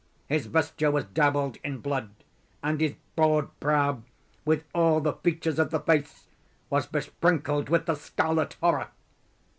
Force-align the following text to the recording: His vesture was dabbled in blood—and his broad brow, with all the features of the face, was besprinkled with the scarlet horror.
His 0.25 0.47
vesture 0.47 0.89
was 0.89 1.03
dabbled 1.05 1.57
in 1.63 1.77
blood—and 1.77 2.81
his 2.81 2.95
broad 3.15 3.51
brow, 3.59 4.01
with 4.45 4.63
all 4.73 4.99
the 4.99 5.13
features 5.13 5.59
of 5.59 5.69
the 5.69 5.79
face, 5.79 6.25
was 6.71 6.87
besprinkled 6.87 7.69
with 7.69 7.85
the 7.85 7.93
scarlet 7.93 8.53
horror. 8.59 8.87